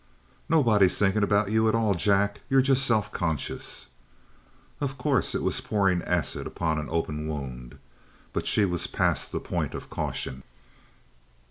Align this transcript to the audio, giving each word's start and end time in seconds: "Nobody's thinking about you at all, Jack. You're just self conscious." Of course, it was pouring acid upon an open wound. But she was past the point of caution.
"Nobody's 0.49 0.97
thinking 0.97 1.21
about 1.21 1.51
you 1.51 1.69
at 1.69 1.75
all, 1.75 1.93
Jack. 1.93 2.41
You're 2.49 2.63
just 2.63 2.87
self 2.87 3.11
conscious." 3.11 3.85
Of 4.79 4.97
course, 4.97 5.35
it 5.35 5.43
was 5.43 5.61
pouring 5.61 6.01
acid 6.05 6.47
upon 6.47 6.79
an 6.79 6.87
open 6.89 7.27
wound. 7.27 7.77
But 8.33 8.47
she 8.47 8.65
was 8.65 8.87
past 8.87 9.31
the 9.31 9.39
point 9.39 9.75
of 9.75 9.91
caution. 9.91 10.41